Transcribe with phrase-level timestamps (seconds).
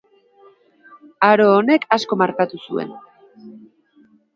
[1.29, 2.95] Aro honek asko markatu zuen.